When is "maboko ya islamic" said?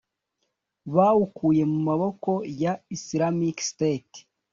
1.87-3.57